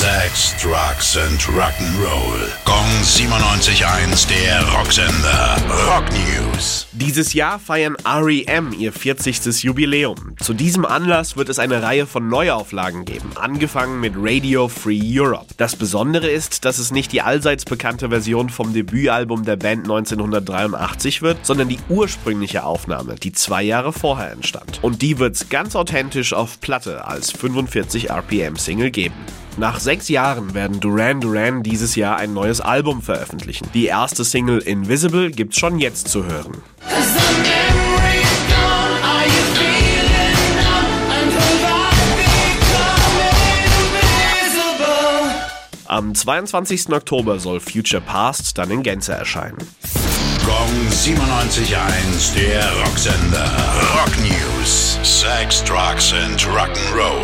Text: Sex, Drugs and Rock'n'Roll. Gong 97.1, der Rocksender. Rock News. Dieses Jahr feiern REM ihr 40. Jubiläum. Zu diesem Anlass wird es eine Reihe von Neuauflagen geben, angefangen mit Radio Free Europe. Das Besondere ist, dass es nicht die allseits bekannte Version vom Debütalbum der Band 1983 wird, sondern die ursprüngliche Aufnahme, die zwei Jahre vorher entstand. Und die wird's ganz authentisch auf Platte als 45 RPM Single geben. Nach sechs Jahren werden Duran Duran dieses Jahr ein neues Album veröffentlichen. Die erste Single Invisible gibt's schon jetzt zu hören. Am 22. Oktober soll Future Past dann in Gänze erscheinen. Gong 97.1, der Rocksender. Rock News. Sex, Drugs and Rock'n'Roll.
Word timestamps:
Sex, 0.00 0.54
Drugs 0.62 1.18
and 1.18 1.38
Rock'n'Roll. 1.42 2.48
Gong 2.64 2.86
97.1, 3.02 4.26
der 4.30 4.66
Rocksender. 4.72 5.58
Rock 5.86 6.06
News. 6.12 6.86
Dieses 6.92 7.34
Jahr 7.34 7.58
feiern 7.58 7.96
REM 8.06 8.72
ihr 8.72 8.94
40. 8.94 9.62
Jubiläum. 9.62 10.36
Zu 10.40 10.54
diesem 10.54 10.86
Anlass 10.86 11.36
wird 11.36 11.50
es 11.50 11.58
eine 11.58 11.82
Reihe 11.82 12.06
von 12.06 12.28
Neuauflagen 12.28 13.04
geben, 13.04 13.28
angefangen 13.34 14.00
mit 14.00 14.14
Radio 14.16 14.68
Free 14.68 15.02
Europe. 15.04 15.52
Das 15.58 15.76
Besondere 15.76 16.30
ist, 16.30 16.64
dass 16.64 16.78
es 16.78 16.90
nicht 16.90 17.12
die 17.12 17.20
allseits 17.20 17.66
bekannte 17.66 18.08
Version 18.08 18.48
vom 18.48 18.72
Debütalbum 18.72 19.44
der 19.44 19.56
Band 19.56 19.82
1983 19.82 21.20
wird, 21.20 21.44
sondern 21.44 21.68
die 21.68 21.78
ursprüngliche 21.90 22.64
Aufnahme, 22.64 23.16
die 23.16 23.32
zwei 23.32 23.62
Jahre 23.62 23.92
vorher 23.92 24.32
entstand. 24.32 24.82
Und 24.82 25.02
die 25.02 25.18
wird's 25.18 25.50
ganz 25.50 25.76
authentisch 25.76 26.32
auf 26.32 26.58
Platte 26.62 27.04
als 27.04 27.32
45 27.32 28.08
RPM 28.08 28.56
Single 28.56 28.90
geben. 28.90 29.14
Nach 29.56 29.80
sechs 29.80 30.08
Jahren 30.08 30.54
werden 30.54 30.80
Duran 30.80 31.20
Duran 31.20 31.62
dieses 31.62 31.96
Jahr 31.96 32.16
ein 32.16 32.32
neues 32.32 32.60
Album 32.60 33.02
veröffentlichen. 33.02 33.68
Die 33.74 33.86
erste 33.86 34.24
Single 34.24 34.58
Invisible 34.58 35.30
gibt's 35.30 35.58
schon 35.58 35.78
jetzt 35.78 36.08
zu 36.08 36.24
hören. 36.24 36.62
Am 45.86 46.14
22. 46.14 46.90
Oktober 46.92 47.40
soll 47.40 47.58
Future 47.58 48.00
Past 48.00 48.56
dann 48.56 48.70
in 48.70 48.84
Gänze 48.84 49.12
erscheinen. 49.12 49.58
Gong 50.46 50.88
97.1, 50.88 52.34
der 52.34 52.64
Rocksender. 52.80 53.50
Rock 53.94 54.16
News. 54.22 54.98
Sex, 55.02 55.62
Drugs 55.64 56.12
and 56.12 56.40
Rock'n'Roll. 56.46 57.19